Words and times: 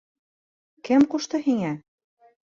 Кем 0.89 1.05
ҡушты 1.13 1.43
һиңә?! 1.45 1.71